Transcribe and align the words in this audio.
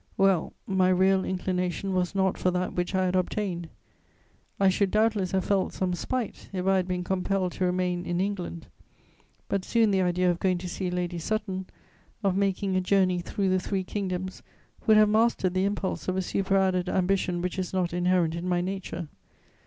Well, 0.17 0.53
my 0.65 0.89
real 0.89 1.23
inclination 1.23 1.93
was 1.93 2.15
not 2.15 2.35
for 2.35 2.49
that 2.49 2.73
which 2.73 2.95
I 2.95 3.05
had 3.05 3.15
obtained; 3.15 3.69
I 4.59 4.67
should 4.67 4.89
doubtless 4.89 5.29
have 5.31 5.45
felt 5.45 5.73
some 5.73 5.93
spite, 5.93 6.49
if 6.51 6.65
I 6.65 6.77
had 6.77 6.87
been 6.87 7.03
compelled 7.03 7.51
to 7.51 7.65
remain 7.65 8.07
in 8.07 8.19
England; 8.19 8.65
but 9.47 9.63
soon 9.63 9.91
the 9.91 10.01
idea 10.01 10.31
of 10.31 10.39
going 10.39 10.57
to 10.57 10.67
see 10.67 10.89
Lady 10.89 11.19
Sutton, 11.19 11.67
of 12.23 12.35
making 12.35 12.75
a 12.75 12.81
journey 12.81 13.19
through 13.19 13.49
the 13.49 13.59
three 13.59 13.83
kingdoms 13.83 14.41
would 14.87 14.97
have 14.97 15.07
mastered 15.07 15.53
the 15.53 15.65
impulse 15.65 16.07
of 16.07 16.17
a 16.17 16.21
superadded 16.23 16.89
ambition 16.89 17.39
which 17.39 17.59
is 17.59 17.71
not 17.71 17.93
inherent 17.93 18.33
in 18.33 18.49
my 18.49 18.59
nature. 18.59 19.07